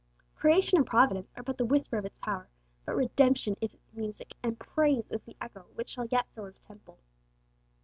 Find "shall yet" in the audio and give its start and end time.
5.89-6.25